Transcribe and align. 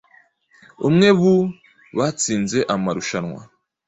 umwe 0.87 1.09
bu 1.19 1.35
batsinze 1.97 2.59
amarushanwa 2.75 3.41